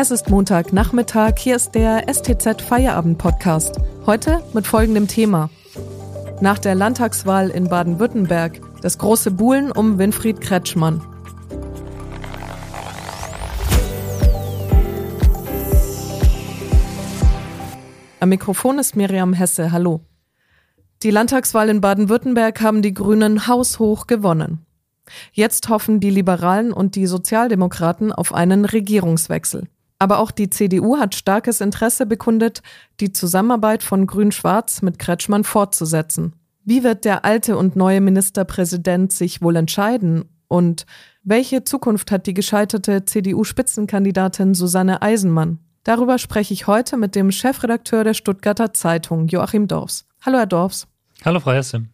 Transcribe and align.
Es 0.00 0.12
ist 0.12 0.30
Montagnachmittag, 0.30 1.38
hier 1.40 1.56
ist 1.56 1.74
der 1.74 2.06
STZ 2.08 2.62
Feierabend 2.62 3.18
Podcast. 3.18 3.80
Heute 4.06 4.40
mit 4.54 4.64
folgendem 4.64 5.08
Thema. 5.08 5.50
Nach 6.40 6.60
der 6.60 6.76
Landtagswahl 6.76 7.50
in 7.50 7.68
Baden-Württemberg 7.68 8.60
das 8.80 8.98
große 8.98 9.32
Buhlen 9.32 9.72
um 9.72 9.98
Winfried 9.98 10.40
Kretschmann. 10.40 11.02
Am 18.20 18.28
Mikrofon 18.28 18.78
ist 18.78 18.94
Miriam 18.94 19.32
Hesse. 19.32 19.72
Hallo. 19.72 20.02
Die 21.02 21.10
Landtagswahl 21.10 21.68
in 21.70 21.80
Baden-Württemberg 21.80 22.60
haben 22.60 22.82
die 22.82 22.94
Grünen 22.94 23.48
haushoch 23.48 24.06
gewonnen. 24.06 24.64
Jetzt 25.32 25.68
hoffen 25.68 25.98
die 25.98 26.10
Liberalen 26.10 26.72
und 26.72 26.94
die 26.94 27.08
Sozialdemokraten 27.08 28.12
auf 28.12 28.32
einen 28.32 28.64
Regierungswechsel. 28.64 29.66
Aber 29.98 30.20
auch 30.20 30.30
die 30.30 30.50
CDU 30.50 30.98
hat 30.98 31.14
starkes 31.14 31.60
Interesse 31.60 32.06
bekundet, 32.06 32.62
die 33.00 33.12
Zusammenarbeit 33.12 33.82
von 33.82 34.06
Grün-Schwarz 34.06 34.82
mit 34.82 34.98
Kretschmann 34.98 35.44
fortzusetzen. 35.44 36.34
Wie 36.64 36.84
wird 36.84 37.04
der 37.04 37.24
alte 37.24 37.56
und 37.56 37.76
neue 37.76 38.00
Ministerpräsident 38.00 39.12
sich 39.12 39.42
wohl 39.42 39.56
entscheiden? 39.56 40.24
Und 40.46 40.86
welche 41.24 41.64
Zukunft 41.64 42.10
hat 42.10 42.26
die 42.26 42.34
gescheiterte 42.34 43.04
CDU-Spitzenkandidatin 43.04 44.54
Susanne 44.54 45.02
Eisenmann? 45.02 45.58
Darüber 45.82 46.18
spreche 46.18 46.54
ich 46.54 46.66
heute 46.66 46.96
mit 46.96 47.14
dem 47.14 47.32
Chefredakteur 47.32 48.04
der 48.04 48.14
Stuttgarter 48.14 48.72
Zeitung, 48.72 49.26
Joachim 49.28 49.66
Dorfs. 49.66 50.06
Hallo, 50.24 50.38
Herr 50.38 50.46
Dorfs. 50.46 50.86
Hallo, 51.24 51.40
Frau 51.40 51.52
Hesse. 51.52 51.86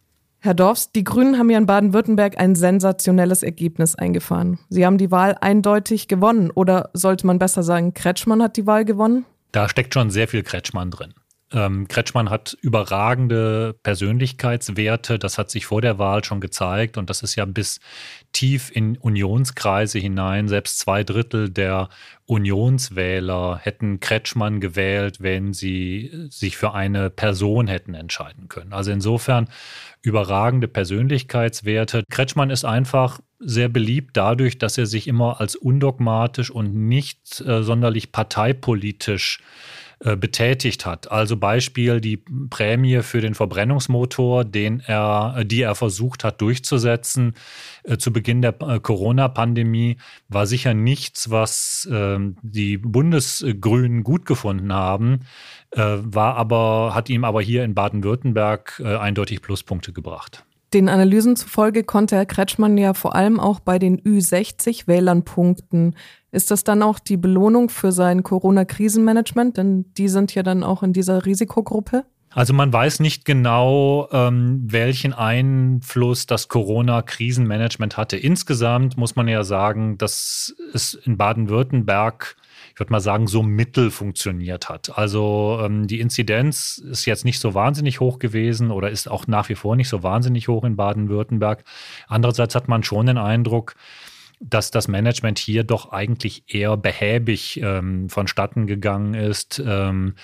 Herr 0.45 0.53
Dorfs, 0.53 0.91
die 0.91 1.03
Grünen 1.03 1.39
haben 1.39 1.49
ja 1.49 1.57
in 1.57 1.65
Baden-Württemberg 1.65 2.37
ein 2.37 2.53
sensationelles 2.53 3.41
Ergebnis 3.41 3.95
eingefahren. 3.95 4.59
Sie 4.69 4.85
haben 4.85 4.99
die 4.99 5.09
Wahl 5.09 5.35
eindeutig 5.41 6.07
gewonnen. 6.07 6.51
Oder 6.51 6.91
sollte 6.93 7.25
man 7.25 7.39
besser 7.39 7.63
sagen, 7.63 7.95
Kretschmann 7.95 8.43
hat 8.43 8.55
die 8.55 8.67
Wahl 8.67 8.85
gewonnen? 8.85 9.25
Da 9.51 9.67
steckt 9.67 9.95
schon 9.95 10.11
sehr 10.11 10.27
viel 10.27 10.43
Kretschmann 10.43 10.91
drin. 10.91 11.15
Ähm, 11.51 11.87
Kretschmann 11.87 12.31
hat 12.31 12.57
überragende 12.61 13.75
Persönlichkeitswerte. 13.83 15.19
Das 15.19 15.37
hat 15.37 15.51
sich 15.51 15.67
vor 15.67 15.81
der 15.81 15.99
Wahl 15.99 16.23
schon 16.23 16.41
gezeigt. 16.41 16.97
Und 16.97 17.09
das 17.09 17.21
ist 17.21 17.35
ja 17.35 17.45
bis 17.45 17.79
tief 18.33 18.71
in 18.73 18.97
Unionskreise 18.97 19.99
hinein. 19.99 20.47
Selbst 20.47 20.79
zwei 20.79 21.03
Drittel 21.03 21.49
der 21.49 21.89
Unionswähler 22.25 23.59
hätten 23.61 23.99
Kretschmann 23.99 24.59
gewählt, 24.59 25.21
wenn 25.21 25.53
sie 25.53 26.11
sich 26.29 26.57
für 26.57 26.73
eine 26.73 27.11
Person 27.11 27.67
hätten 27.67 27.93
entscheiden 27.93 28.47
können. 28.47 28.73
Also 28.73 28.91
insofern 28.91 29.47
überragende 30.01 30.67
Persönlichkeitswerte. 30.67 32.03
Kretschmann 32.09 32.49
ist 32.49 32.65
einfach 32.65 33.19
sehr 33.39 33.69
beliebt 33.69 34.17
dadurch, 34.17 34.57
dass 34.57 34.77
er 34.77 34.87
sich 34.87 35.07
immer 35.07 35.39
als 35.39 35.55
undogmatisch 35.55 36.49
und 36.49 36.73
nicht 36.73 37.41
äh, 37.41 37.61
sonderlich 37.61 38.11
parteipolitisch 38.11 39.41
betätigt 39.99 40.85
hat. 40.85 41.11
Also 41.11 41.37
Beispiel 41.37 42.01
die 42.01 42.17
Prämie 42.49 43.01
für 43.01 43.21
den 43.21 43.33
Verbrennungsmotor, 43.33 44.43
den 44.43 44.81
er, 44.81 45.43
die 45.45 45.61
er 45.61 45.75
versucht 45.75 46.23
hat 46.23 46.41
durchzusetzen 46.41 47.33
äh, 47.83 47.97
zu 47.97 48.11
Beginn 48.11 48.41
der 48.41 48.61
äh, 48.61 48.79
Corona-Pandemie, 48.79 49.97
war 50.27 50.47
sicher 50.47 50.73
nichts, 50.73 51.31
was 51.31 51.87
äh, 51.91 52.17
die 52.41 52.77
Bundesgrünen 52.77 54.03
gut 54.03 54.25
gefunden 54.25 54.73
haben, 54.73 55.21
äh, 55.71 55.81
war 55.81 56.35
aber, 56.35 56.93
hat 56.93 57.09
ihm 57.09 57.23
aber 57.23 57.41
hier 57.41 57.63
in 57.63 57.73
Baden-Württemberg 57.73 58.81
äh, 58.83 58.95
eindeutig 58.97 59.41
Pluspunkte 59.41 59.93
gebracht. 59.93 60.45
Den 60.75 60.89
Analysen 60.89 61.37
zufolge 61.37 61.85
konnte 61.85 62.17
Herr 62.17 62.25
Kretschmann 62.25 62.77
ja 62.77 62.93
vor 62.93 63.15
allem 63.15 63.39
auch 63.39 63.61
bei 63.61 63.79
den 63.79 63.97
Ü60-Wählern 64.01 65.23
punkten. 65.23 65.95
Ist 66.33 66.51
das 66.51 66.65
dann 66.65 66.83
auch 66.83 66.99
die 66.99 67.15
Belohnung 67.15 67.69
für 67.69 67.93
sein 67.93 68.23
Corona-Krisenmanagement? 68.23 69.55
Denn 69.55 69.85
die 69.93 70.09
sind 70.09 70.35
ja 70.35 70.43
dann 70.43 70.65
auch 70.65 70.83
in 70.83 70.91
dieser 70.91 71.25
Risikogruppe. 71.25 72.03
Also 72.29 72.51
man 72.51 72.73
weiß 72.73 72.99
nicht 72.99 73.23
genau, 73.23 74.09
ähm, 74.11 74.63
welchen 74.65 75.13
Einfluss 75.13 76.25
das 76.25 76.49
Corona-Krisenmanagement 76.49 77.95
hatte. 77.95 78.17
Insgesamt 78.17 78.97
muss 78.97 79.15
man 79.15 79.29
ja 79.29 79.45
sagen, 79.45 79.97
dass 79.97 80.53
es 80.73 80.93
in 80.93 81.15
Baden-Württemberg 81.15 82.35
ich 82.75 82.79
würde 82.81 82.91
mal 82.91 82.99
sagen, 82.99 83.27
so 83.27 83.41
mittel 83.41 83.89
funktioniert 83.89 84.67
hat. 84.67 84.97
Also 84.97 85.61
ähm, 85.63 85.87
die 85.87 86.01
Inzidenz 86.01 86.77
ist 86.77 87.05
jetzt 87.05 87.23
nicht 87.23 87.39
so 87.39 87.53
wahnsinnig 87.53 88.01
hoch 88.01 88.19
gewesen 88.19 88.69
oder 88.69 88.89
ist 88.89 89.09
auch 89.09 89.27
nach 89.27 89.47
wie 89.47 89.55
vor 89.55 89.77
nicht 89.77 89.87
so 89.87 90.03
wahnsinnig 90.03 90.49
hoch 90.49 90.65
in 90.65 90.75
Baden-Württemberg. 90.75 91.63
Andererseits 92.09 92.53
hat 92.53 92.67
man 92.67 92.83
schon 92.83 93.05
den 93.05 93.17
Eindruck, 93.17 93.75
dass 94.39 94.71
das 94.71 94.87
Management 94.87 95.39
hier 95.39 95.63
doch 95.63 95.91
eigentlich 95.91 96.43
eher 96.47 96.77
behäbig 96.77 97.59
ähm, 97.61 98.09
vonstatten 98.09 98.67
gegangen 98.67 99.13
ist. 99.13 99.61
Ähm, 99.65 100.15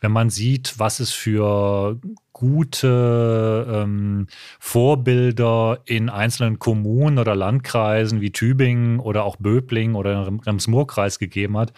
wenn 0.00 0.12
man 0.12 0.30
sieht, 0.30 0.78
was 0.78 1.00
es 1.00 1.12
für 1.12 2.00
gute 2.32 3.66
ähm, 3.70 4.26
Vorbilder 4.58 5.80
in 5.84 6.08
einzelnen 6.08 6.58
Kommunen 6.58 7.18
oder 7.18 7.34
Landkreisen 7.34 8.20
wie 8.20 8.32
Tübingen 8.32 8.98
oder 9.00 9.24
auch 9.24 9.36
Böbling 9.36 9.94
oder 9.94 10.26
Rems-Murr-Kreis 10.46 11.18
gegeben 11.18 11.58
hat, 11.58 11.72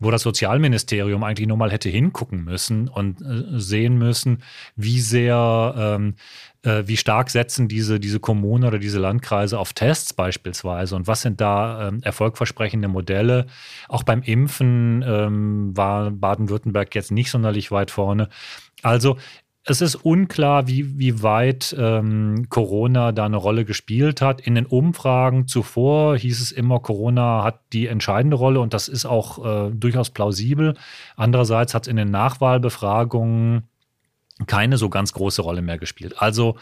wo 0.00 0.10
das 0.10 0.22
Sozialministerium 0.22 1.22
eigentlich 1.22 1.48
nur 1.48 1.56
mal 1.56 1.70
hätte 1.70 1.88
hingucken 1.88 2.44
müssen 2.44 2.88
und 2.88 3.20
äh, 3.20 3.58
sehen 3.58 3.96
müssen, 3.96 4.42
wie 4.76 5.00
sehr, 5.00 5.74
ähm, 5.76 6.14
äh, 6.62 6.82
wie 6.86 6.96
stark 6.96 7.30
setzen 7.30 7.68
diese, 7.68 8.00
diese 8.00 8.20
Kommunen 8.20 8.64
oder 8.64 8.78
diese 8.78 8.98
Landkreise 8.98 9.58
auf 9.58 9.72
Tests 9.72 10.12
beispielsweise 10.12 10.96
und 10.96 11.06
was 11.06 11.22
sind 11.22 11.40
da 11.40 11.88
ähm, 11.88 12.00
erfolgversprechende 12.02 12.88
Modelle. 12.88 13.46
Auch 13.88 14.02
beim 14.02 14.22
Impfen 14.22 15.04
ähm, 15.06 15.76
war 15.76 16.10
Baden-Württemberg 16.10 16.94
jetzt 16.94 17.12
nicht 17.12 17.30
sonderlich 17.30 17.70
weit 17.70 17.90
vorne. 17.90 18.28
Also 18.82 19.16
es 19.66 19.80
ist 19.80 19.94
unklar, 19.94 20.68
wie, 20.68 20.98
wie 20.98 21.22
weit 21.22 21.74
ähm, 21.78 22.46
Corona 22.50 23.12
da 23.12 23.24
eine 23.24 23.38
Rolle 23.38 23.64
gespielt 23.64 24.20
hat. 24.20 24.42
In 24.42 24.54
den 24.54 24.66
Umfragen 24.66 25.46
zuvor 25.46 26.18
hieß 26.18 26.42
es 26.42 26.52
immer, 26.52 26.80
Corona 26.80 27.42
hat 27.42 27.60
die 27.72 27.86
entscheidende 27.86 28.36
Rolle 28.36 28.60
und 28.60 28.74
das 28.74 28.88
ist 28.88 29.06
auch 29.06 29.44
äh, 29.44 29.70
durchaus 29.70 30.10
plausibel. 30.10 30.74
Andererseits 31.16 31.72
hat 31.72 31.84
es 31.84 31.88
in 31.88 31.96
den 31.96 32.10
Nachwahlbefragungen 32.10 33.62
keine 34.46 34.76
so 34.76 34.90
ganz 34.90 35.14
große 35.14 35.40
Rolle 35.40 35.62
mehr 35.62 35.78
gespielt. 35.78 36.14
Also 36.18 36.56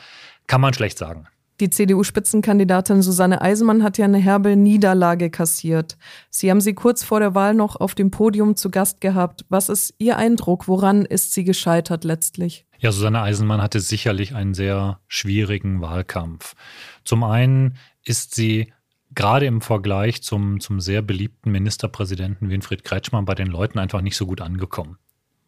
kann 0.47 0.61
man 0.61 0.73
schlecht 0.73 0.97
sagen. 0.97 1.27
Die 1.61 1.71
CDU-Spitzenkandidatin 1.71 3.03
Susanne 3.03 3.41
Eisenmann 3.41 3.83
hat 3.83 3.99
ja 3.99 4.05
eine 4.05 4.19
herbe 4.19 4.57
Niederlage 4.57 5.31
kassiert. 5.31 5.97
Sie 6.31 6.51
haben 6.51 6.61
sie 6.61 6.75
kurz 6.75 7.05
vor 7.05 7.21
der 7.21 7.35
Wahl 7.35 7.55
noch 7.55 7.77
auf 7.77 7.95
dem 7.95 8.11
Podium 8.11 8.57
zu 8.57 8.71
Gast 8.71 9.01
gehabt. 9.01 9.45
Was 9.49 9.69
ist 9.69 9.95
Ihr 9.99 10.17
Eindruck? 10.17 10.67
Woran 10.67 11.05
ist 11.05 11.33
sie 11.33 11.45
gescheitert 11.45 12.05
letztlich? 12.05 12.65
Ja, 12.83 12.91
Susanne 12.91 13.23
Eisenmann 13.23 13.63
hatte 13.63 13.79
sicherlich 13.79 14.35
einen 14.35 14.55
sehr 14.55 14.99
schwierigen 15.07 15.81
Wahlkampf. 15.81 16.57
Zum 17.05 17.23
einen 17.23 17.79
ist 18.05 18.35
sie 18.35 18.73
gerade 19.15 19.47
im 19.47 19.61
Vergleich 19.61 20.21
zum, 20.25 20.59
zum 20.59 20.81
sehr 20.81 21.01
beliebten 21.01 21.53
Ministerpräsidenten 21.53 22.51
Winfried 22.51 22.83
Kretschmann 22.83 23.25
bei 23.25 23.37
den 23.37 23.47
Leuten 23.47 23.79
einfach 23.79 24.01
nicht 24.01 24.17
so 24.17 24.27
gut 24.27 24.41
angekommen. 24.41 24.99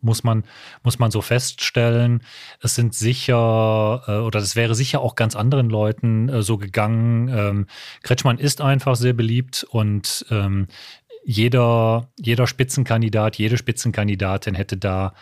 Muss 0.00 0.22
man, 0.22 0.44
muss 0.84 1.00
man 1.00 1.10
so 1.10 1.22
feststellen. 1.22 2.22
Es 2.60 2.76
sind 2.76 2.94
sicher, 2.94 4.02
äh, 4.06 4.18
oder 4.18 4.38
es 4.38 4.54
wäre 4.54 4.76
sicher 4.76 5.00
auch 5.00 5.16
ganz 5.16 5.34
anderen 5.34 5.70
Leuten 5.70 6.28
äh, 6.28 6.42
so 6.42 6.56
gegangen. 6.56 7.28
Ähm, 7.28 7.66
Kretschmann 8.04 8.38
ist 8.38 8.60
einfach 8.60 8.94
sehr 8.94 9.14
beliebt 9.14 9.66
und 9.68 10.24
ähm, 10.30 10.68
jeder, 11.24 12.10
jeder 12.20 12.46
Spitzenkandidat, 12.46 13.38
jede 13.38 13.56
Spitzenkandidatin 13.56 14.54
hätte 14.54 14.76
da 14.76 15.14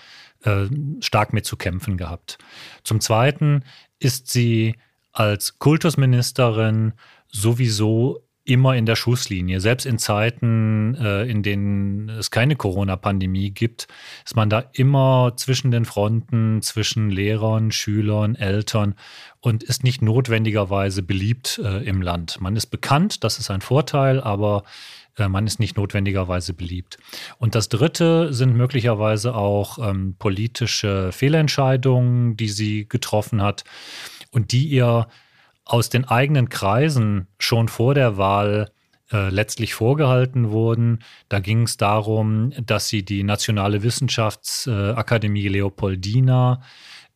äh, 0.42 0.66
stark 1.00 1.32
mit 1.32 1.46
zu 1.46 1.56
kämpfen 1.56 1.96
gehabt. 1.96 2.38
Zum 2.84 3.00
Zweiten 3.00 3.64
ist 3.98 4.30
sie 4.30 4.76
als 5.12 5.58
Kultusministerin 5.58 6.94
sowieso 7.28 8.22
immer 8.44 8.74
in 8.74 8.86
der 8.86 8.96
Schusslinie. 8.96 9.60
Selbst 9.60 9.86
in 9.86 9.98
Zeiten, 9.98 10.96
äh, 10.96 11.24
in 11.24 11.42
denen 11.42 12.08
es 12.08 12.30
keine 12.32 12.56
Corona-Pandemie 12.56 13.50
gibt, 13.50 13.86
ist 14.24 14.34
man 14.34 14.50
da 14.50 14.64
immer 14.72 15.34
zwischen 15.36 15.70
den 15.70 15.84
Fronten, 15.84 16.60
zwischen 16.60 17.08
Lehrern, 17.08 17.70
Schülern, 17.70 18.34
Eltern 18.34 18.96
und 19.40 19.62
ist 19.62 19.84
nicht 19.84 20.02
notwendigerweise 20.02 21.02
beliebt 21.02 21.60
äh, 21.62 21.84
im 21.84 22.02
Land. 22.02 22.40
Man 22.40 22.56
ist 22.56 22.66
bekannt, 22.66 23.22
das 23.22 23.38
ist 23.38 23.50
ein 23.50 23.60
Vorteil, 23.60 24.20
aber 24.20 24.64
man 25.18 25.46
ist 25.46 25.60
nicht 25.60 25.76
notwendigerweise 25.76 26.54
beliebt. 26.54 26.98
Und 27.38 27.54
das 27.54 27.68
Dritte 27.68 28.32
sind 28.32 28.56
möglicherweise 28.56 29.34
auch 29.34 29.78
ähm, 29.78 30.16
politische 30.18 31.12
Fehlentscheidungen, 31.12 32.36
die 32.36 32.48
sie 32.48 32.88
getroffen 32.88 33.42
hat 33.42 33.64
und 34.30 34.52
die 34.52 34.66
ihr 34.68 35.08
aus 35.64 35.88
den 35.88 36.04
eigenen 36.04 36.48
Kreisen 36.48 37.28
schon 37.38 37.68
vor 37.68 37.94
der 37.94 38.16
Wahl 38.16 38.70
äh, 39.12 39.28
letztlich 39.28 39.74
vorgehalten 39.74 40.50
wurden. 40.50 41.00
Da 41.28 41.38
ging 41.40 41.62
es 41.64 41.76
darum, 41.76 42.52
dass 42.64 42.88
sie 42.88 43.04
die 43.04 43.22
Nationale 43.22 43.82
Wissenschaftsakademie 43.82 45.48
Leopoldina 45.48 46.62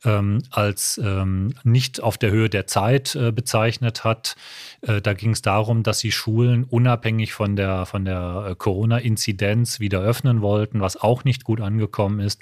ähm, 0.07 0.43
als 0.51 0.99
ähm, 1.03 1.53
nicht 1.65 2.03
auf 2.03 2.17
der 2.17 2.31
Höhe 2.31 2.49
der 2.49 2.67
Zeit 2.67 3.15
äh, 3.15 3.33
bezeichnet 3.33 4.05
hat. 4.05 4.37
Äh, 4.81 5.03
da 5.03 5.13
ging 5.13 5.33
es 5.33 5.43
darum, 5.43 5.83
dass 5.83 5.99
sie 5.99 6.13
Schulen 6.13 6.65
unabhängig 6.65 7.35
von 7.35 7.57
der, 7.57 7.85
von 7.85 8.05
der 8.05 8.47
äh, 8.51 8.55
Corona-Inzidenz 8.55 9.81
wieder 9.81 10.01
öffnen 10.01 10.41
wollten, 10.41 10.81
was 10.81 10.97
auch 10.97 11.25
nicht 11.25 11.45
gut 11.45 11.61
angekommen 11.61 12.21
ist. 12.21 12.41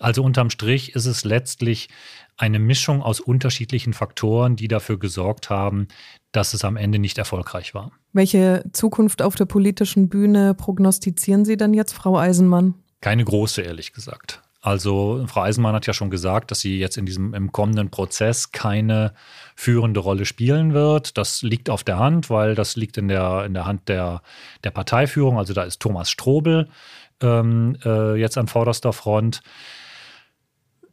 Also 0.00 0.24
unterm 0.24 0.50
Strich 0.50 0.96
ist 0.96 1.06
es 1.06 1.24
letztlich 1.24 1.88
eine 2.36 2.58
Mischung 2.58 3.02
aus 3.02 3.20
unterschiedlichen 3.20 3.92
Faktoren, 3.92 4.56
die 4.56 4.66
dafür 4.66 4.98
gesorgt 4.98 5.50
haben, 5.50 5.88
dass 6.32 6.54
es 6.54 6.64
am 6.64 6.76
Ende 6.76 6.98
nicht 6.98 7.18
erfolgreich 7.18 7.74
war. 7.74 7.92
Welche 8.12 8.64
Zukunft 8.72 9.22
auf 9.22 9.36
der 9.36 9.44
politischen 9.44 10.08
Bühne 10.08 10.54
prognostizieren 10.54 11.44
Sie 11.44 11.56
denn 11.56 11.74
jetzt, 11.74 11.92
Frau 11.92 12.18
Eisenmann? 12.18 12.74
Keine 13.00 13.24
große, 13.24 13.62
ehrlich 13.62 13.92
gesagt. 13.92 14.41
Also 14.64 15.24
Frau 15.26 15.42
Eisenmann 15.42 15.74
hat 15.74 15.88
ja 15.88 15.92
schon 15.92 16.08
gesagt, 16.08 16.52
dass 16.52 16.60
sie 16.60 16.78
jetzt 16.78 16.96
in 16.96 17.04
diesem 17.04 17.34
im 17.34 17.50
kommenden 17.50 17.90
Prozess 17.90 18.52
keine 18.52 19.12
führende 19.56 19.98
Rolle 19.98 20.24
spielen 20.24 20.72
wird. 20.72 21.18
Das 21.18 21.42
liegt 21.42 21.68
auf 21.68 21.82
der 21.82 21.98
Hand, 21.98 22.30
weil 22.30 22.54
das 22.54 22.76
liegt 22.76 22.96
in 22.96 23.08
der, 23.08 23.44
in 23.44 23.54
der 23.54 23.66
Hand 23.66 23.88
der, 23.88 24.22
der 24.62 24.70
Parteiführung. 24.70 25.36
Also 25.36 25.52
da 25.52 25.64
ist 25.64 25.80
Thomas 25.80 26.10
Strobel 26.10 26.68
ähm, 27.20 27.76
äh, 27.84 28.14
jetzt 28.14 28.38
an 28.38 28.46
vorderster 28.46 28.92
Front. 28.92 29.42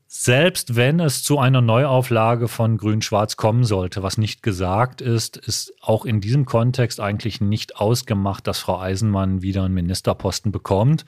Selbst 0.08 0.76
wenn 0.76 1.00
es 1.00 1.22
zu 1.22 1.38
einer 1.38 1.62
Neuauflage 1.62 2.48
von 2.48 2.78
Grün-Schwarz 2.78 3.38
kommen 3.38 3.64
sollte, 3.64 4.02
was 4.02 4.18
nicht 4.18 4.42
gesagt 4.42 5.02
ist, 5.02 5.38
ist 5.38 5.72
auch 5.82 6.06
in 6.06 6.22
diesem 6.22 6.46
Kontext 6.46 7.00
eigentlich 7.00 7.40
nicht 7.40 7.76
ausgemacht, 7.76 8.48
dass 8.48 8.58
Frau 8.58 8.80
Eisenmann 8.80 9.44
wieder 9.44 9.64
einen 9.64 9.76
Ministerposten 9.76 10.52
bekommt. 10.52 11.06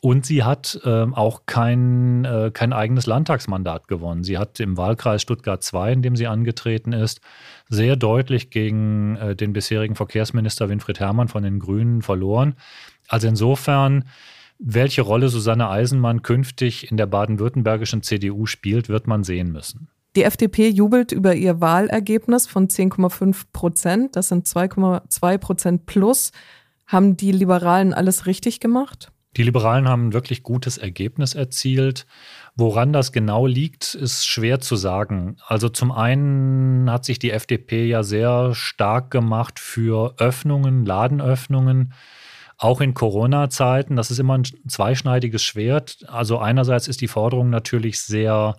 Und 0.00 0.26
sie 0.26 0.44
hat 0.44 0.78
äh, 0.84 1.06
auch 1.12 1.42
kein, 1.46 2.24
äh, 2.24 2.50
kein 2.52 2.72
eigenes 2.72 3.06
Landtagsmandat 3.06 3.88
gewonnen. 3.88 4.24
Sie 4.24 4.38
hat 4.38 4.60
im 4.60 4.76
Wahlkreis 4.76 5.22
Stuttgart 5.22 5.68
II, 5.72 5.92
in 5.92 6.02
dem 6.02 6.16
sie 6.16 6.26
angetreten 6.26 6.92
ist, 6.92 7.20
sehr 7.68 7.96
deutlich 7.96 8.50
gegen 8.50 9.16
äh, 9.16 9.34
den 9.34 9.52
bisherigen 9.52 9.94
Verkehrsminister 9.94 10.68
Winfried 10.68 11.00
Herrmann 11.00 11.28
von 11.28 11.42
den 11.42 11.58
Grünen 11.58 12.02
verloren. 12.02 12.54
Also 13.08 13.26
insofern 13.26 14.04
welche 14.58 15.02
Rolle 15.02 15.28
Susanne 15.28 15.68
Eisenmann 15.68 16.22
künftig 16.22 16.90
in 16.90 16.96
der 16.96 17.06
baden-württembergischen 17.06 18.02
CDU 18.02 18.46
spielt, 18.46 18.88
wird 18.88 19.06
man 19.06 19.22
sehen 19.22 19.52
müssen. 19.52 19.88
Die 20.16 20.22
FDP 20.22 20.68
jubelt 20.68 21.12
über 21.12 21.34
ihr 21.34 21.60
Wahlergebnis 21.60 22.46
von 22.46 22.68
10,5 22.68 23.44
Prozent. 23.52 24.16
Das 24.16 24.28
sind 24.28 24.46
2,2 24.46 25.38
Prozent 25.38 25.86
plus. 25.86 26.32
Haben 26.86 27.18
die 27.18 27.32
Liberalen 27.32 27.92
alles 27.92 28.24
richtig 28.24 28.60
gemacht? 28.60 29.12
Die 29.36 29.42
Liberalen 29.42 29.88
haben 29.88 30.08
ein 30.08 30.12
wirklich 30.12 30.42
gutes 30.42 30.78
Ergebnis 30.78 31.34
erzielt. 31.34 32.06
Woran 32.54 32.92
das 32.92 33.12
genau 33.12 33.46
liegt, 33.46 33.94
ist 33.94 34.26
schwer 34.26 34.60
zu 34.60 34.76
sagen. 34.76 35.36
Also 35.46 35.68
zum 35.68 35.92
einen 35.92 36.90
hat 36.90 37.04
sich 37.04 37.18
die 37.18 37.30
FDP 37.30 37.86
ja 37.86 38.02
sehr 38.02 38.54
stark 38.54 39.10
gemacht 39.10 39.58
für 39.60 40.14
Öffnungen, 40.18 40.86
Ladenöffnungen 40.86 41.92
auch 42.58 42.80
in 42.80 42.94
Corona-Zeiten, 42.94 43.96
das 43.96 44.10
ist 44.10 44.18
immer 44.18 44.38
ein 44.38 44.44
zweischneidiges 44.66 45.42
Schwert. 45.42 45.98
Also 46.08 46.38
einerseits 46.38 46.88
ist 46.88 47.00
die 47.00 47.08
Forderung 47.08 47.50
natürlich 47.50 48.00
sehr 48.00 48.56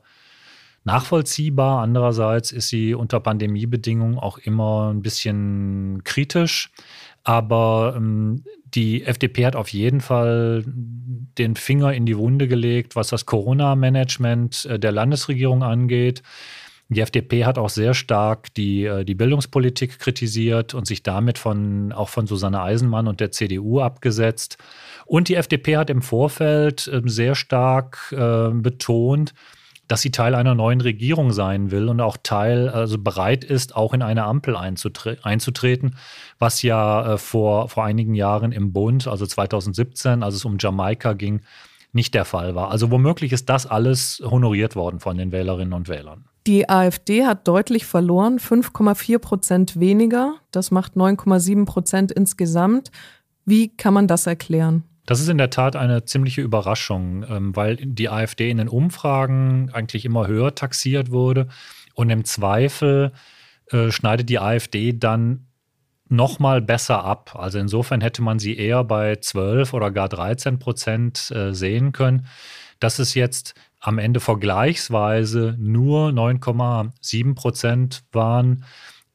nachvollziehbar, 0.83 1.81
andererseits 1.81 2.51
ist 2.51 2.69
sie 2.69 2.93
unter 2.93 3.19
Pandemiebedingungen 3.19 4.19
auch 4.19 4.37
immer 4.37 4.93
ein 4.93 5.01
bisschen 5.01 6.03
kritisch. 6.03 6.71
Aber 7.27 7.95
ähm, 7.97 8.45
die 8.63 9.03
FDP 9.03 9.45
hat 9.45 9.57
auf 9.57 9.67
jeden 9.67 9.99
Fall 9.99 10.63
den 10.65 11.57
Finger 11.57 11.93
in 11.93 12.05
die 12.05 12.17
Wunde 12.17 12.47
gelegt, 12.47 12.95
was 12.95 13.09
das 13.09 13.25
Corona-Management 13.25 14.63
äh, 14.63 14.79
der 14.79 14.93
Landesregierung 14.93 15.61
angeht. 15.61 16.23
Die 16.87 17.01
FDP 17.01 17.43
hat 17.43 17.57
auch 17.57 17.67
sehr 17.67 17.93
stark 17.93 18.53
die, 18.53 18.85
äh, 18.85 19.03
die 19.03 19.13
Bildungspolitik 19.13 19.99
kritisiert 19.99 20.73
und 20.73 20.87
sich 20.87 21.03
damit 21.03 21.37
von, 21.37 21.91
auch 21.91 22.07
von 22.07 22.27
Susanne 22.27 22.61
Eisenmann 22.61 23.09
und 23.09 23.19
der 23.19 23.31
CDU 23.31 23.81
abgesetzt. 23.81 24.57
Und 25.05 25.27
die 25.27 25.35
FDP 25.35 25.75
hat 25.75 25.89
im 25.89 26.01
Vorfeld 26.01 26.89
ähm, 26.93 27.09
sehr 27.09 27.35
stark 27.35 28.13
äh, 28.13 28.51
betont, 28.53 29.33
dass 29.87 30.01
sie 30.01 30.11
Teil 30.11 30.35
einer 30.35 30.55
neuen 30.55 30.81
Regierung 30.81 31.31
sein 31.31 31.71
will 31.71 31.89
und 31.89 32.01
auch 32.01 32.17
Teil, 32.21 32.69
also 32.69 32.97
bereit 32.97 33.43
ist, 33.43 33.75
auch 33.75 33.93
in 33.93 34.01
eine 34.01 34.25
Ampel 34.25 34.55
einzutre 34.55 35.17
einzutreten, 35.23 35.95
was 36.39 36.61
ja 36.61 37.13
äh, 37.13 37.17
vor, 37.17 37.69
vor 37.69 37.85
einigen 37.85 38.15
Jahren 38.15 38.51
im 38.51 38.73
Bund, 38.73 39.07
also 39.07 39.25
2017, 39.25 40.23
als 40.23 40.35
es 40.35 40.45
um 40.45 40.57
Jamaika 40.59 41.13
ging, 41.13 41.41
nicht 41.93 42.13
der 42.13 42.25
Fall 42.25 42.53
war. 42.55 42.69
Also 42.69 42.91
womöglich 42.91 43.31
ist 43.31 43.49
das 43.49 43.65
alles 43.65 44.21
honoriert 44.23 44.75
worden 44.75 44.99
von 44.99 45.17
den 45.17 45.31
Wählerinnen 45.31 45.73
und 45.73 45.87
Wählern. 45.87 46.25
Die 46.45 46.69
AfD 46.69 47.25
hat 47.25 47.47
deutlich 47.47 47.85
verloren, 47.85 48.39
5,4 48.39 49.19
Prozent 49.19 49.79
weniger. 49.79 50.35
Das 50.51 50.71
macht 50.71 50.93
9,7 50.93 51.65
Prozent 51.65 52.11
insgesamt. 52.11 52.91
Wie 53.45 53.69
kann 53.69 53.93
man 53.93 54.07
das 54.07 54.27
erklären? 54.27 54.83
Das 55.07 55.21
ist 55.21 55.29
in 55.29 55.37
der 55.37 55.49
Tat 55.49 55.77
eine 55.77 56.03
ziemliche 56.03 56.41
Überraschung, 56.41 57.25
ähm, 57.29 57.55
weil 57.55 57.77
die 57.77 58.09
AfD 58.09 58.51
in 58.51 58.57
den 58.57 58.67
Umfragen 58.67 59.71
eigentlich 59.71 60.03
immer 60.05 60.27
höher 60.27 60.53
taxiert 60.53 61.09
wurde. 61.09 61.47
Und 61.95 62.09
im 62.09 62.25
Zweifel 62.25 63.13
äh, 63.71 63.89
schneidet 63.89 64.29
die 64.29 64.37
AfD 64.37 64.91
dann 64.93 65.47
noch 66.09 66.39
mal 66.39 66.61
besser 66.61 67.05
ab. 67.05 67.35
Also 67.35 67.57
insofern 67.57 68.01
hätte 68.01 68.21
man 68.21 68.37
sie 68.37 68.57
eher 68.57 68.83
bei 68.83 69.15
12 69.15 69.73
oder 69.73 69.91
gar 69.91 70.09
13 70.09 70.59
Prozent 70.59 71.31
äh, 71.31 71.53
sehen 71.53 71.93
können. 71.93 72.27
Das 72.81 72.99
ist 72.99 73.13
jetzt 73.13 73.55
am 73.79 73.99
Ende 73.99 74.19
vergleichsweise 74.19 75.55
nur 75.57 76.09
9,7 76.09 77.33
Prozent 77.33 78.03
waren, 78.11 78.65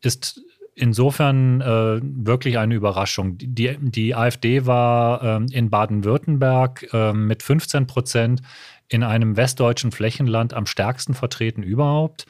ist 0.00 0.40
insofern 0.74 1.60
äh, 1.60 2.00
wirklich 2.02 2.58
eine 2.58 2.74
Überraschung. 2.74 3.36
Die, 3.38 3.76
die 3.80 4.14
AfD 4.14 4.66
war 4.66 5.40
äh, 5.40 5.46
in 5.52 5.70
Baden-Württemberg 5.70 6.88
äh, 6.92 7.12
mit 7.12 7.42
15 7.42 7.86
Prozent 7.86 8.42
in 8.88 9.02
einem 9.02 9.36
westdeutschen 9.36 9.92
Flächenland 9.92 10.54
am 10.54 10.66
stärksten 10.66 11.14
vertreten 11.14 11.62
überhaupt. 11.62 12.26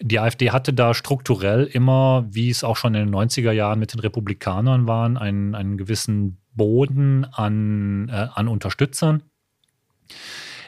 Die 0.00 0.18
AfD 0.18 0.50
hatte 0.50 0.72
da 0.72 0.92
strukturell 0.92 1.64
immer, 1.64 2.26
wie 2.28 2.50
es 2.50 2.64
auch 2.64 2.76
schon 2.76 2.94
in 2.94 3.06
den 3.06 3.14
90er 3.14 3.52
Jahren 3.52 3.78
mit 3.78 3.92
den 3.92 4.00
Republikanern 4.00 4.88
waren, 4.88 5.16
einen, 5.16 5.54
einen 5.54 5.76
gewissen 5.76 6.38
Boden 6.54 7.24
an, 7.24 8.08
äh, 8.08 8.28
an 8.34 8.48
Unterstützern. 8.48 9.22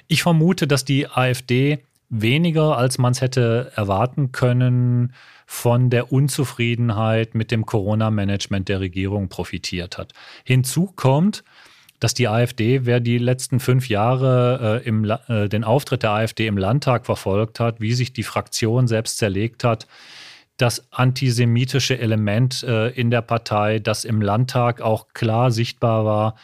Ich 0.06 0.22
vermute, 0.22 0.68
dass 0.68 0.84
die 0.84 1.08
AfD 1.08 1.84
weniger, 2.08 2.76
als 2.76 2.98
man 2.98 3.12
es 3.12 3.20
hätte 3.20 3.72
erwarten 3.74 4.32
können, 4.32 5.12
von 5.46 5.90
der 5.90 6.12
Unzufriedenheit 6.12 7.34
mit 7.34 7.50
dem 7.50 7.66
Corona-Management 7.66 8.68
der 8.68 8.80
Regierung 8.80 9.28
profitiert 9.28 9.96
hat. 9.96 10.12
Hinzu 10.44 10.92
kommt, 10.96 11.44
dass 12.00 12.14
die 12.14 12.28
AfD, 12.28 12.84
wer 12.84 13.00
die 13.00 13.18
letzten 13.18 13.60
fünf 13.60 13.88
Jahre 13.88 14.82
äh, 14.84 14.88
im, 14.88 15.04
äh, 15.28 15.48
den 15.48 15.64
Auftritt 15.64 16.02
der 16.02 16.10
AfD 16.10 16.46
im 16.46 16.58
Landtag 16.58 17.06
verfolgt 17.06 17.60
hat, 17.60 17.80
wie 17.80 17.94
sich 17.94 18.12
die 18.12 18.22
Fraktion 18.22 18.86
selbst 18.86 19.18
zerlegt 19.18 19.64
hat, 19.64 19.86
das 20.56 20.90
antisemitische 20.92 21.98
Element 21.98 22.62
äh, 22.62 22.88
in 22.88 23.10
der 23.10 23.22
Partei, 23.22 23.78
das 23.78 24.04
im 24.04 24.20
Landtag 24.20 24.80
auch 24.80 25.08
klar 25.14 25.50
sichtbar 25.50 26.04
war, 26.04 26.36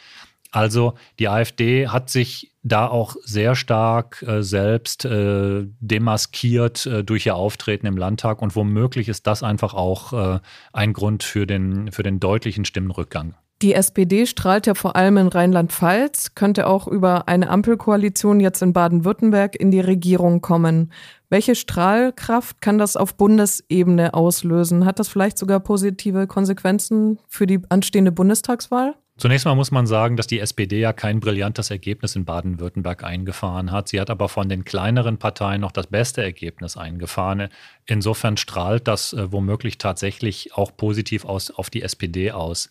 also 0.53 0.95
die 1.19 1.29
AfD 1.29 1.89
hat 1.89 2.11
sich 2.11 2.53
da 2.63 2.87
auch 2.87 3.17
sehr 3.25 3.57
stark 3.57 4.23
äh, 4.23 4.43
selbst 4.43 5.05
äh, 5.05 5.67
demaskiert 5.81 6.87
äh, 6.87 7.03
durch 7.03 7.27
ihr 7.27 7.35
Auftreten 7.35 7.87
im 7.87 7.97
Landtag 7.97 8.41
und 8.41 8.55
womöglich 8.55 9.09
ist 9.09 9.27
das 9.27 9.43
einfach 9.43 9.75
auch 9.75 10.13
äh, 10.13 10.41
ein 10.73 10.93
Grund 10.93 11.25
für 11.25 11.47
den, 11.47 11.91
für 11.91 12.05
den 12.05 12.21
deutlichen 12.21 12.65
Stimmenrückgang. 12.65 13.35
Die 13.63 13.75
SPD 13.75 14.27
strahlt 14.27 14.67
ja 14.67 14.75
vor 14.75 14.97
allem 14.97 15.17
in 15.17 15.29
Rheinland-Pfalz, 15.29 16.35
könnte 16.35 16.67
auch 16.67 16.89
über 16.89 17.29
eine 17.29 17.49
Ampelkoalition 17.49 18.41
jetzt 18.41 18.61
in 18.61 18.73
Baden-Württemberg 18.73 19.55
in 19.55 19.71
die 19.71 19.81
Regierung 19.81 20.41
kommen. 20.41 20.93
Welche 21.31 21.55
Strahlkraft 21.55 22.61
kann 22.61 22.79
das 22.79 22.97
auf 22.97 23.15
Bundesebene 23.15 24.15
auslösen? 24.15 24.85
Hat 24.85 24.99
das 24.99 25.09
vielleicht 25.09 25.39
sogar 25.39 25.61
positive 25.61 26.27
Konsequenzen 26.27 27.21
für 27.29 27.47
die 27.47 27.61
anstehende 27.69 28.11
Bundestagswahl? 28.11 28.97
Zunächst 29.23 29.47
mal 29.47 29.55
muss 29.55 29.71
man 29.71 29.87
sagen, 29.87 30.17
dass 30.17 30.27
die 30.27 30.41
SPD 30.41 30.81
ja 30.81 30.93
kein 30.93 31.21
brillantes 31.21 31.71
Ergebnis 31.71 32.17
in 32.17 32.25
Baden-Württemberg 32.25 33.05
eingefahren 33.05 33.71
hat. 33.71 33.87
Sie 33.87 34.01
hat 34.01 34.11
aber 34.11 34.29
von 34.29 34.49
den 34.49 34.65
kleineren 34.65 35.17
Parteien 35.17 35.61
noch 35.61 35.71
das 35.71 35.87
beste 35.87 36.25
Ergebnis 36.25 36.77
eingefahren. 36.77 37.49
Insofern 37.87 38.37
strahlt 38.37 38.89
das 38.89 39.13
äh, 39.13 39.31
womöglich 39.31 39.79
tatsächlich 39.79 40.55
auch 40.55 40.77
positiv 40.77 41.25
aus, 41.25 41.53
auf 41.53 41.71
die 41.71 41.83
SPD 41.83 42.33
aus. 42.33 42.69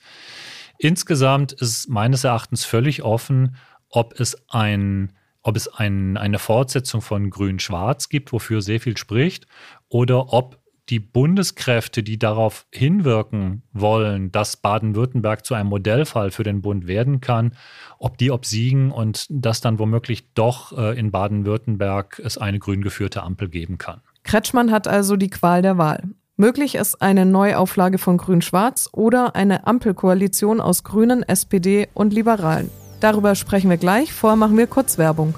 Insgesamt 0.78 1.54
ist 1.54 1.88
meines 1.88 2.26
Erachtens 2.26 2.66
völlig 2.66 3.02
offen, 3.02 3.56
ob 3.88 4.20
es 4.20 4.36
ein 4.50 5.14
ob 5.44 5.56
es 5.56 5.70
ein, 5.70 6.18
eine 6.18 6.38
Fortsetzung 6.38 7.02
von 7.02 7.30
Grün-Schwarz 7.30 8.10
gibt, 8.10 8.32
wofür 8.32 8.62
sehr 8.62 8.80
viel 8.80 8.98
spricht, 8.98 9.48
oder 9.90 10.34
ob 10.34 10.61
die 10.90 11.00
Bundeskräfte, 11.00 12.04
die 12.04 12.20
darauf 12.20 12.66
hinwirken 12.74 13.64
wollen, 13.72 14.32
dass 14.32 14.58
Baden-Württemberg 14.58 15.46
zu 15.46 15.54
einem 15.54 15.70
Modellfall 15.70 16.32
für 16.32 16.44
den 16.44 16.62
Bund 16.62 16.88
werden 16.88 17.22
kann, 17.22 17.54
ob 18.00 18.18
die 18.18 18.32
obsiegen 18.32 18.92
und 18.92 19.28
dass 19.30 19.62
dann 19.62 19.80
womöglich 19.80 20.34
doch 20.34 20.78
äh, 20.78 20.98
in 20.98 21.12
Baden-Württemberg 21.12 22.22
es 22.24 22.38
eine 22.38 22.60
grün 22.60 22.82
geführte 22.82 23.24
Ampel 23.24 23.50
geben 23.50 23.78
kann. 23.78 24.02
Kretschmann 24.24 24.72
hat 24.72 24.88
also 24.88 25.16
die 25.16 25.30
Qual 25.30 25.62
der 25.62 25.78
Wahl. 25.78 26.04
Möglich 26.36 26.76
ist 26.76 27.02
eine 27.02 27.26
Neuauflage 27.26 27.98
von 27.98 28.18
Grün-Schwarz 28.18 28.90
oder 28.92 29.36
eine 29.36 29.68
Ampelkoalition 29.68 30.60
aus 30.60 30.84
Grünen, 30.84 31.24
SPD 31.24 31.88
und 31.94 32.14
Liberalen. 32.14 32.72
Darüber 33.00 33.36
sprechen 33.36 33.70
wir 33.70 33.78
gleich. 33.78 34.12
Vorher 34.12 34.38
machen 34.38 34.58
wir 34.58 34.68
kurz 34.68 34.98
Werbung. 34.98 35.36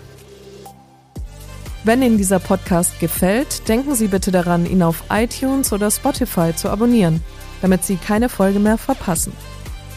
Wenn 1.85 2.01
Ihnen 2.01 2.17
dieser 2.17 2.39
Podcast 2.39 3.01
gefällt, 3.01 3.67
denken 3.67 3.93
Sie 3.93 4.07
bitte 4.07 4.31
daran, 4.31 4.65
ihn 4.65 4.81
auf 4.81 5.03
iTunes 5.09 5.73
oder 5.73 5.91
Spotify 5.91 6.55
zu 6.55 6.69
abonnieren, 6.69 7.21
damit 7.61 7.83
Sie 7.83 7.97
keine 7.97 8.29
Folge 8.29 8.59
mehr 8.59 8.77
verpassen. 8.77 9.33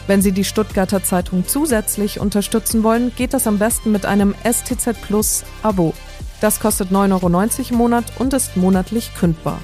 Wenn 0.05 0.21
Sie 0.21 0.33
die 0.33 0.43
Stuttgarter 0.43 1.01
Zeitung 1.01 1.45
zusätzlich 1.47 2.19
unterstützen 2.19 2.83
wollen, 2.83 3.13
geht 3.15 3.33
das 3.33 3.47
am 3.47 3.57
besten 3.57 3.93
mit 3.93 4.05
einem 4.05 4.35
STZ 4.43 5.01
Plus 5.01 5.45
Abo. 5.63 5.93
Das 6.41 6.59
kostet 6.59 6.91
9,90 6.91 7.13
Euro 7.13 7.69
im 7.69 7.75
Monat 7.77 8.05
und 8.19 8.33
ist 8.33 8.57
monatlich 8.57 9.15
kündbar. 9.15 9.59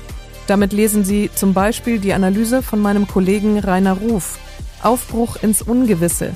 Damit 0.47 0.71
lesen 0.71 1.03
Sie 1.03 1.29
zum 1.35 1.53
Beispiel 1.53 1.99
die 1.99 2.13
Analyse 2.13 2.61
von 2.61 2.81
meinem 2.81 3.05
Kollegen 3.05 3.59
Rainer 3.59 3.97
Ruf. 3.97 4.39
Aufbruch 4.81 5.35
ins 5.41 5.61
Ungewisse 5.61 6.31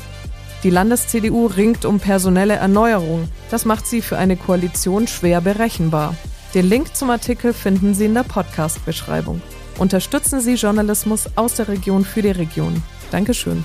die 0.64 0.70
Landes-CDU 0.72 1.46
ringt 1.46 1.86
um 1.86 2.00
personelle 2.00 2.56
Erneuerung. 2.56 3.30
Das 3.52 3.66
macht 3.66 3.86
sie 3.86 4.02
für 4.02 4.18
eine 4.18 4.36
Koalition 4.36 5.08
schwer 5.08 5.40
berechenbar. 5.40 6.16
Den 6.54 6.68
Link 6.68 6.96
zum 6.96 7.12
Artikel 7.12 7.54
finden 7.54 7.94
Sie 7.94 8.06
in 8.06 8.16
der 8.16 8.24
Podcast-Beschreibung. 8.24 9.42
Unterstützen 9.78 10.40
Sie 10.40 10.56
Journalismus 10.56 11.30
aus 11.36 11.54
der 11.54 11.68
Region 11.68 12.04
für 12.04 12.24
die 12.24 12.32
Region. 12.32 12.82
Dankeschön. 13.12 13.64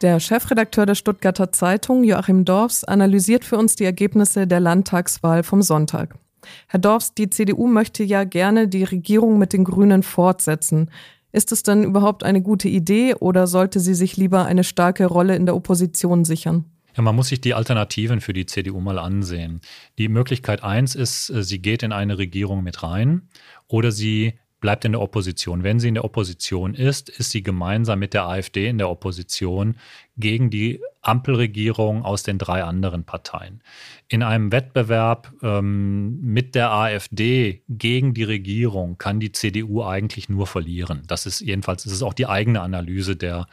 Der 0.00 0.18
Chefredakteur 0.18 0.86
der 0.86 0.94
Stuttgarter 0.94 1.52
Zeitung, 1.52 2.02
Joachim 2.02 2.44
Dorfs, 2.44 2.84
analysiert 2.84 3.44
für 3.44 3.58
uns 3.58 3.76
die 3.76 3.84
Ergebnisse 3.84 4.46
der 4.46 4.60
Landtagswahl 4.60 5.42
vom 5.42 5.62
Sonntag. 5.62 6.14
Herr 6.68 6.80
Dorfs, 6.80 7.14
die 7.14 7.30
CDU 7.30 7.66
möchte 7.66 8.02
ja 8.02 8.24
gerne 8.24 8.68
die 8.68 8.84
Regierung 8.84 9.38
mit 9.38 9.52
den 9.52 9.64
Grünen 9.64 10.02
fortsetzen. 10.02 10.90
Ist 11.32 11.52
es 11.52 11.62
dann 11.62 11.84
überhaupt 11.84 12.24
eine 12.24 12.40
gute 12.40 12.68
Idee 12.68 13.14
oder 13.14 13.46
sollte 13.46 13.80
sie 13.80 13.94
sich 13.94 14.16
lieber 14.16 14.46
eine 14.46 14.64
starke 14.64 15.06
Rolle 15.06 15.36
in 15.36 15.46
der 15.46 15.54
Opposition 15.54 16.24
sichern? 16.24 16.64
Ja, 16.96 17.02
man 17.02 17.14
muss 17.14 17.28
sich 17.28 17.40
die 17.40 17.54
Alternativen 17.54 18.20
für 18.20 18.32
die 18.32 18.46
CDU 18.46 18.80
mal 18.80 18.98
ansehen. 18.98 19.60
Die 19.98 20.08
Möglichkeit 20.08 20.64
eins 20.64 20.94
ist, 20.94 21.30
äh, 21.30 21.44
sie 21.44 21.60
geht 21.60 21.82
in 21.82 21.92
eine 21.92 22.18
Regierung 22.18 22.64
mit 22.64 22.82
rein 22.82 23.28
oder 23.68 23.92
sie 23.92 24.34
bleibt 24.60 24.84
in 24.84 24.92
der 24.92 25.00
Opposition. 25.00 25.62
Wenn 25.62 25.78
sie 25.78 25.88
in 25.88 25.94
der 25.94 26.04
Opposition 26.04 26.74
ist, 26.74 27.08
ist 27.08 27.30
sie 27.30 27.42
gemeinsam 27.42 28.00
mit 28.00 28.14
der 28.14 28.26
AfD 28.26 28.66
in 28.66 28.78
der 28.78 28.88
Opposition 28.88 29.76
gegen 30.16 30.50
die 30.50 30.80
Ampelregierung 31.08 32.04
aus 32.04 32.22
den 32.22 32.38
drei 32.38 32.62
anderen 32.62 33.04
Parteien. 33.04 33.62
In 34.08 34.22
einem 34.22 34.52
Wettbewerb 34.52 35.32
ähm, 35.42 36.20
mit 36.20 36.54
der 36.54 36.70
AfD 36.70 37.62
gegen 37.68 38.12
die 38.12 38.24
Regierung 38.24 38.98
kann 38.98 39.18
die 39.18 39.32
CDU 39.32 39.82
eigentlich 39.82 40.28
nur 40.28 40.46
verlieren. 40.46 41.02
Das 41.06 41.24
ist 41.24 41.40
jedenfalls, 41.40 41.84
das 41.84 41.92
ist 41.92 42.02
auch 42.02 42.14
die 42.14 42.26
eigene 42.26 42.60
Analyse 42.60 43.16
der, 43.16 43.46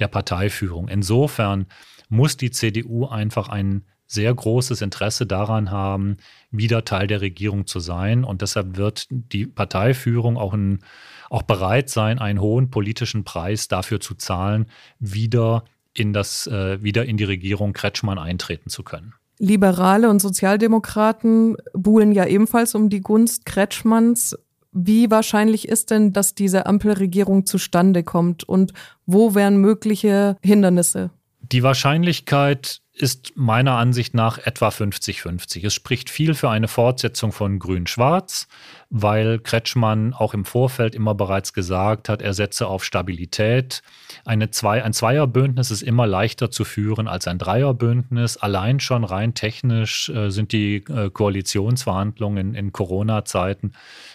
der 0.00 0.08
Parteiführung. 0.08 0.88
Insofern 0.88 1.66
muss 2.08 2.36
die 2.36 2.50
CDU 2.50 3.06
einfach 3.06 3.48
einen 3.48 3.84
sehr 4.08 4.34
großes 4.34 4.80
Interesse 4.80 5.26
daran 5.26 5.70
haben, 5.70 6.16
wieder 6.50 6.84
Teil 6.84 7.06
der 7.06 7.20
Regierung 7.20 7.66
zu 7.66 7.78
sein. 7.78 8.24
Und 8.24 8.42
deshalb 8.42 8.76
wird 8.76 9.06
die 9.10 9.46
Parteiführung 9.46 10.38
auch, 10.38 10.54
ein, 10.54 10.80
auch 11.28 11.42
bereit 11.42 11.90
sein, 11.90 12.18
einen 12.18 12.40
hohen 12.40 12.70
politischen 12.70 13.24
Preis 13.24 13.68
dafür 13.68 14.00
zu 14.00 14.14
zahlen, 14.14 14.66
wieder 14.98 15.64
in, 15.94 16.12
das, 16.12 16.46
äh, 16.46 16.82
wieder 16.82 17.04
in 17.04 17.16
die 17.16 17.24
Regierung 17.24 17.72
Kretschmann 17.72 18.18
eintreten 18.18 18.70
zu 18.70 18.82
können. 18.82 19.14
Liberale 19.38 20.10
und 20.10 20.20
Sozialdemokraten 20.20 21.56
buhlen 21.72 22.12
ja 22.12 22.26
ebenfalls 22.26 22.74
um 22.74 22.90
die 22.90 23.00
Gunst 23.00 23.46
Kretschmanns. 23.46 24.36
Wie 24.72 25.10
wahrscheinlich 25.10 25.68
ist 25.68 25.90
denn, 25.90 26.12
dass 26.12 26.34
diese 26.34 26.66
Ampelregierung 26.66 27.46
zustande 27.46 28.02
kommt 28.02 28.44
und 28.44 28.72
wo 29.06 29.34
wären 29.34 29.56
mögliche 29.58 30.36
Hindernisse? 30.42 31.10
Die 31.40 31.62
Wahrscheinlichkeit 31.62 32.82
ist 32.92 33.32
meiner 33.36 33.76
Ansicht 33.76 34.12
nach 34.12 34.38
etwa 34.38 34.68
50-50. 34.68 35.64
Es 35.64 35.72
spricht 35.72 36.10
viel 36.10 36.34
für 36.34 36.50
eine 36.50 36.68
Fortsetzung 36.68 37.32
von 37.32 37.58
Grün-Schwarz, 37.58 38.48
weil 38.90 39.38
Kretschmann 39.38 40.14
auch 40.14 40.32
im 40.32 40.44
Vorfeld 40.44 40.94
immer 40.94 41.14
bereits 41.14 41.52
gesagt 41.52 42.08
hat, 42.08 42.22
er 42.22 42.32
setze 42.32 42.66
auf 42.66 42.84
Stabilität. 42.84 43.82
Eine 44.24 44.50
Zwei, 44.50 44.82
ein 44.82 44.94
Zweierbündnis 44.94 45.70
ist 45.70 45.82
immer 45.82 46.06
leichter 46.06 46.50
zu 46.50 46.64
führen 46.64 47.06
als 47.06 47.28
ein 47.28 47.38
Dreierbündnis. 47.38 48.38
Allein 48.38 48.80
schon 48.80 49.04
rein 49.04 49.34
technisch 49.34 50.08
äh, 50.08 50.30
sind 50.30 50.52
die 50.52 50.76
äh, 50.88 51.10
Koalitionsverhandlungen 51.10 52.54
in, 52.54 52.54
in 52.54 52.72
Corona-Zeiten 52.72 53.72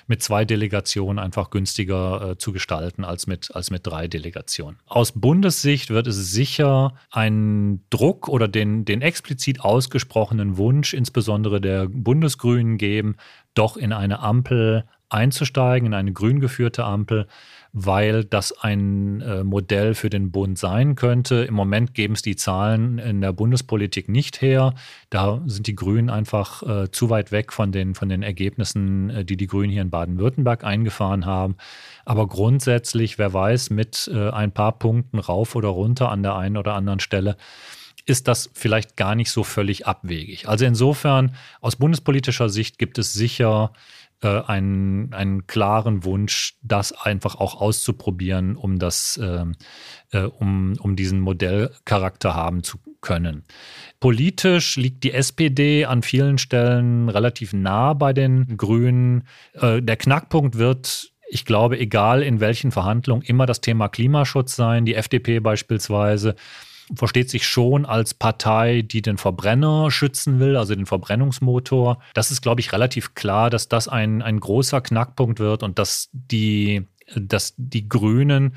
mit 0.08 0.24
zwei 0.24 0.44
Delegationen 0.44 1.20
einfach 1.20 1.50
günstiger 1.50 2.32
äh, 2.32 2.38
zu 2.38 2.52
gestalten 2.52 3.04
als 3.04 3.28
mit, 3.28 3.56
als 3.56 3.70
mit 3.70 3.86
drei 3.86 4.08
Delegationen. 4.08 4.80
Aus 4.88 5.12
Bundessicht 5.12 5.92
wird 5.92 6.08
es 6.08 6.32
sicher 6.32 6.94
einen 7.12 7.84
Druck 7.90 8.28
oder 8.28 8.48
den, 8.48 8.86
den 8.86 9.02
explizit 9.02 9.62
ausgesprochenen 9.62 10.58
Wunsch, 10.58 10.94
insbesondere 10.94 11.62
der 11.62 11.88
Bundesgrünen 11.88 12.78
geben, 12.78 13.18
doch 13.54 13.78
in 13.78 13.94
eine 13.94 14.20
Ampel 14.20 14.86
einzusteigen, 15.10 15.88
in 15.88 15.94
eine 15.94 16.12
grün 16.12 16.40
geführte 16.40 16.84
Ampel, 16.84 17.28
weil 17.72 18.24
das 18.24 18.52
ein 18.52 19.22
äh, 19.22 19.44
Modell 19.44 19.96
für 19.96 20.10
den 20.10 20.32
Bund 20.32 20.60
sein 20.60 20.96
könnte. 20.96 21.44
Im 21.44 21.56
Moment 21.56 21.94
geben 21.96 22.14
es 22.14 22.22
die 22.22 22.36
Zahlen 22.36 23.00
in 23.00 23.22
der 23.22 23.34
Bundespolitik 23.34 24.10
nicht 24.10 24.42
her. 24.42 24.74
Da 25.10 25.42
sind 25.46 25.66
die 25.66 25.76
Grünen 25.76 26.10
einfach 26.10 26.64
äh, 26.64 26.92
zu 26.92 27.10
weit 27.10 27.32
weg 27.32 27.52
von 27.52 27.72
den, 27.72 27.96
von 27.96 28.10
den 28.10 28.22
Ergebnissen, 28.22 29.10
äh, 29.10 29.26
die 29.26 29.38
die 29.38 29.48
Grünen 29.48 29.72
hier 29.72 29.82
in 29.82 29.90
Baden-Württemberg 29.90 30.64
eingefahren 30.64 31.26
haben. 31.26 31.56
Aber 32.06 32.28
grundsätzlich, 32.28 33.18
wer 33.18 33.34
weiß, 33.34 33.72
mit 33.72 34.10
äh, 34.14 34.30
ein 34.30 34.52
paar 34.52 34.78
Punkten 34.78 35.18
rauf 35.18 35.56
oder 35.56 35.70
runter 35.70 36.10
an 36.10 36.22
der 36.22 36.36
einen 36.36 36.58
oder 36.58 36.74
anderen 36.76 37.00
Stelle, 37.00 37.38
ist 38.06 38.28
das 38.28 38.50
vielleicht 38.54 38.98
gar 38.98 39.16
nicht 39.16 39.32
so 39.32 39.44
völlig 39.44 39.88
abwegig. 39.88 40.48
Also 40.48 40.66
insofern, 40.66 41.36
aus 41.62 41.76
bundespolitischer 41.76 42.50
Sicht 42.50 42.78
gibt 42.78 42.98
es 42.98 43.14
sicher 43.14 43.72
äh, 44.22 44.42
einen, 44.42 45.14
einen 45.14 45.48
klaren 45.48 46.04
Wunsch, 46.04 46.56
das 46.62 46.92
einfach 46.94 47.36
auch 47.36 47.60
auszuprobieren, 47.60 48.56
um 48.56 48.80
das, 48.80 49.18
äh, 49.18 49.46
äh, 50.12 50.24
um, 50.24 50.76
um 50.80 50.96
diesen 50.96 51.20
Modellcharakter 51.20 52.34
haben 52.36 52.64
zu 52.64 52.78
können. 53.02 53.44
Politisch 54.00 54.78
liegt 54.78 55.04
die 55.04 55.14
SPD 55.14 55.86
an 55.86 56.04
vielen 56.04 56.38
Stellen 56.38 57.10
relativ 57.10 57.54
nah 57.54 57.94
bei 57.94 58.14
den 58.14 58.58
Grünen. 58.58 59.28
Äh, 59.54 59.82
der 59.82 59.98
Knackpunkt 59.98 60.58
wird 60.58 61.10
ich 61.34 61.46
glaube, 61.46 61.80
egal 61.80 62.22
in 62.22 62.40
welchen 62.42 62.72
Verhandlungen, 62.72 63.24
immer 63.24 63.48
das 63.48 63.60
Thema 63.60 63.88
Klimaschutz 63.88 64.56
sein. 64.56 64.86
Die 64.86 64.94
FDP 64.94 65.40
beispielsweise 65.40 66.36
versteht 66.96 67.30
sich 67.30 67.48
schon 67.48 67.86
als 67.86 68.14
Partei, 68.14 68.82
die 68.82 69.02
den 69.02 69.18
Verbrenner 69.18 69.92
schützen 69.92 70.40
will, 70.40 70.58
also 70.58 70.76
den 70.76 70.86
Verbrennungsmotor. 70.86 72.00
Das 72.14 72.32
ist, 72.32 72.42
glaube 72.42 72.62
ich, 72.62 72.74
relativ 72.74 73.14
klar, 73.16 73.50
dass 73.50 73.68
das 73.68 73.88
ein, 73.88 74.22
ein 74.22 74.40
großer 74.40 74.82
Knackpunkt 74.82 75.40
wird 75.40 75.64
und 75.64 75.80
dass 75.80 76.10
die, 76.12 76.88
dass 77.16 77.54
die 77.58 77.88
Grünen 77.88 78.56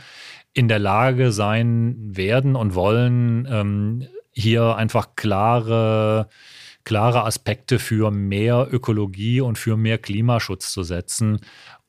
in 0.52 0.68
der 0.68 0.78
Lage 0.78 1.32
sein 1.32 1.96
werden 1.98 2.56
und 2.56 2.74
wollen, 2.74 3.46
ähm, 3.50 4.06
hier 4.32 4.76
einfach 4.76 5.16
klare 5.16 6.28
klare 6.86 7.24
Aspekte 7.24 7.78
für 7.78 8.10
mehr 8.10 8.68
Ökologie 8.70 9.42
und 9.42 9.58
für 9.58 9.76
mehr 9.76 9.98
Klimaschutz 9.98 10.70
zu 10.70 10.84
setzen. 10.84 11.40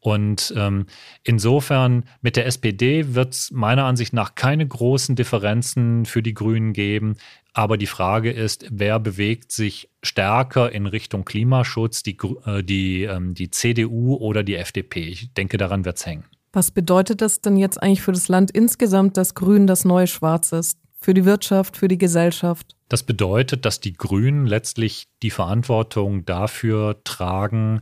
Und 0.07 0.53
ähm, 0.55 0.85
insofern 1.25 2.05
mit 2.21 2.37
der 2.37 2.45
SPD 2.45 3.13
wird 3.13 3.33
es 3.33 3.51
meiner 3.51 3.83
Ansicht 3.83 4.13
nach 4.13 4.35
keine 4.35 4.65
großen 4.65 5.17
Differenzen 5.17 6.05
für 6.05 6.23
die 6.23 6.33
Grünen 6.33 6.71
geben. 6.71 7.17
Aber 7.51 7.75
die 7.75 7.87
Frage 7.87 8.31
ist, 8.31 8.65
wer 8.71 9.01
bewegt 9.01 9.51
sich 9.51 9.89
stärker 10.01 10.71
in 10.71 10.85
Richtung 10.85 11.25
Klimaschutz, 11.25 12.03
die, 12.03 12.15
äh, 12.45 12.63
die, 12.63 13.03
ähm, 13.03 13.33
die 13.33 13.51
CDU 13.51 14.15
oder 14.15 14.43
die 14.43 14.55
FDP? 14.55 15.01
Ich 15.09 15.33
denke, 15.33 15.57
daran 15.57 15.83
wird 15.83 15.97
es 15.97 16.05
hängen. 16.05 16.23
Was 16.53 16.71
bedeutet 16.71 17.19
das 17.21 17.41
denn 17.41 17.57
jetzt 17.57 17.83
eigentlich 17.83 18.01
für 18.01 18.13
das 18.13 18.29
Land 18.29 18.51
insgesamt, 18.51 19.17
dass 19.17 19.35
Grün 19.35 19.67
das 19.67 19.83
neue 19.83 20.07
Schwarz 20.07 20.53
ist? 20.53 20.79
Für 21.01 21.13
die 21.13 21.25
Wirtschaft, 21.25 21.75
für 21.75 21.89
die 21.89 21.97
Gesellschaft? 21.97 22.77
Das 22.87 23.03
bedeutet, 23.03 23.65
dass 23.65 23.81
die 23.81 23.91
Grünen 23.91 24.47
letztlich 24.47 25.09
die 25.21 25.31
Verantwortung 25.31 26.23
dafür 26.23 27.01
tragen, 27.03 27.81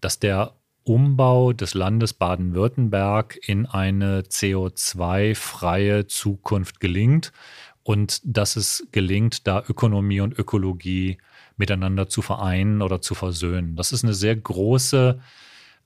dass 0.00 0.18
der 0.18 0.55
Umbau 0.86 1.52
des 1.52 1.74
Landes 1.74 2.14
Baden-Württemberg 2.14 3.38
in 3.46 3.66
eine 3.66 4.22
CO2-freie 4.22 6.06
Zukunft 6.06 6.78
gelingt 6.80 7.32
und 7.82 8.20
dass 8.24 8.56
es 8.56 8.86
gelingt, 8.92 9.46
da 9.46 9.62
Ökonomie 9.68 10.20
und 10.20 10.38
Ökologie 10.38 11.18
miteinander 11.56 12.08
zu 12.08 12.22
vereinen 12.22 12.82
oder 12.82 13.00
zu 13.00 13.14
versöhnen. 13.14 13.76
Das 13.76 13.92
ist 13.92 14.04
eine 14.04 14.14
sehr 14.14 14.36
große 14.36 15.18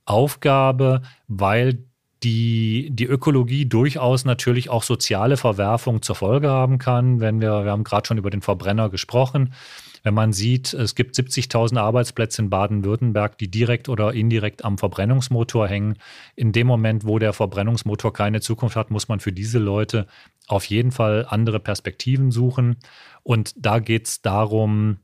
Aufgabe, 0.04 1.02
weil 1.28 1.84
die, 2.22 2.90
die 2.92 3.06
Ökologie 3.06 3.66
durchaus 3.66 4.24
natürlich 4.24 4.68
auch 4.68 4.82
soziale 4.82 5.36
Verwerfungen 5.36 6.02
zur 6.02 6.16
Folge 6.16 6.50
haben 6.50 6.78
kann. 6.78 7.20
Wenn 7.20 7.40
wir, 7.40 7.64
wir 7.64 7.70
haben 7.70 7.84
gerade 7.84 8.06
schon 8.06 8.18
über 8.18 8.30
den 8.30 8.42
Verbrenner 8.42 8.90
gesprochen. 8.90 9.54
Wenn 10.02 10.14
man 10.14 10.32
sieht, 10.32 10.72
es 10.72 10.94
gibt 10.94 11.16
70.000 11.16 11.78
Arbeitsplätze 11.78 12.42
in 12.42 12.50
Baden-Württemberg, 12.50 13.38
die 13.38 13.50
direkt 13.50 13.88
oder 13.88 14.12
indirekt 14.12 14.64
am 14.64 14.78
Verbrennungsmotor 14.78 15.68
hängen. 15.68 15.98
In 16.36 16.52
dem 16.52 16.66
Moment, 16.66 17.04
wo 17.06 17.18
der 17.18 17.32
Verbrennungsmotor 17.32 18.12
keine 18.12 18.40
Zukunft 18.40 18.76
hat, 18.76 18.90
muss 18.90 19.08
man 19.08 19.20
für 19.20 19.32
diese 19.32 19.58
Leute 19.58 20.06
auf 20.46 20.64
jeden 20.64 20.90
Fall 20.92 21.26
andere 21.28 21.60
Perspektiven 21.60 22.30
suchen. 22.30 22.76
Und 23.22 23.54
da 23.56 23.78
geht 23.78 24.06
es 24.06 24.22
darum, 24.22 24.98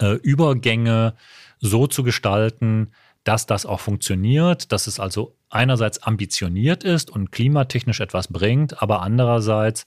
äh, 0.00 0.14
Übergänge 0.14 1.14
so 1.60 1.86
zu 1.86 2.02
gestalten, 2.02 2.92
dass 3.24 3.46
das 3.46 3.66
auch 3.66 3.80
funktioniert, 3.80 4.72
dass 4.72 4.86
es 4.86 4.98
also 4.98 5.36
einerseits 5.50 6.02
ambitioniert 6.02 6.84
ist 6.84 7.10
und 7.10 7.32
klimatechnisch 7.32 8.00
etwas 8.00 8.28
bringt, 8.28 8.82
aber 8.82 9.02
andererseits 9.02 9.84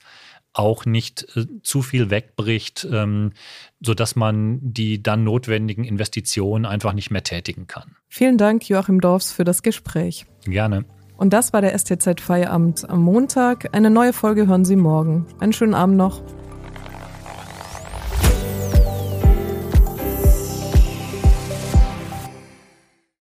auch 0.52 0.84
nicht 0.84 1.26
äh, 1.36 1.46
zu 1.62 1.82
viel 1.82 2.10
wegbricht, 2.10 2.86
ähm, 2.90 3.32
sodass 3.80 4.16
man 4.16 4.58
die 4.62 5.02
dann 5.02 5.24
notwendigen 5.24 5.84
Investitionen 5.84 6.66
einfach 6.66 6.92
nicht 6.92 7.10
mehr 7.10 7.22
tätigen 7.22 7.66
kann. 7.66 7.96
Vielen 8.08 8.38
Dank, 8.38 8.68
Joachim 8.68 9.00
Dorfs, 9.00 9.32
für 9.32 9.44
das 9.44 9.62
Gespräch. 9.62 10.26
Gerne. 10.44 10.84
Und 11.16 11.32
das 11.32 11.52
war 11.52 11.60
der 11.60 11.78
STZ 11.78 12.20
Feierabend 12.20 12.88
am 12.88 13.02
Montag. 13.02 13.74
Eine 13.74 13.90
neue 13.90 14.12
Folge 14.12 14.46
hören 14.46 14.64
Sie 14.64 14.76
morgen. 14.76 15.26
Einen 15.38 15.52
schönen 15.52 15.74
Abend 15.74 15.96
noch. 15.96 16.22